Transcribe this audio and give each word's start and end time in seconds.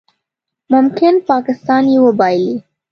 ممکن 0.73 1.13
پاکستان 1.29 1.83
یې 1.93 1.97
وبایلي 2.05 2.55